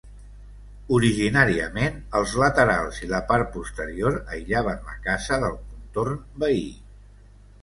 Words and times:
Originàriament 0.99 1.99
els 2.19 2.33
laterals 2.43 3.01
i 3.09 3.11
la 3.11 3.19
part 3.33 3.51
posterior 3.59 4.19
aïllaven 4.39 4.83
la 4.89 4.97
casa 5.05 5.39
del 5.45 5.55
contorn 5.69 6.19
veí. 6.47 6.67